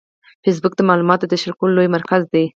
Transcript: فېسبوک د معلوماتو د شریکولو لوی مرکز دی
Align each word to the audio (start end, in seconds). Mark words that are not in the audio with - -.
فېسبوک 0.43 0.73
د 0.77 0.81
معلوماتو 0.89 1.29
د 1.29 1.33
شریکولو 1.41 1.75
لوی 1.77 1.87
مرکز 1.95 2.21
دی 2.33 2.45